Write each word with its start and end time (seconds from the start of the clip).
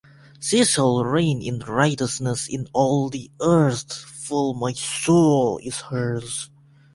She 0.39 0.65
shall 0.65 1.03
reign 1.05 1.43
in 1.43 1.59
righteousness 1.59 2.47
in 2.49 2.67
all 2.73 3.11
the 3.11 3.29
earth, 3.39 3.93
for 3.93 4.55
my 4.55 4.73
soul 4.73 5.59
is 5.61 5.79
hers. 5.81 6.49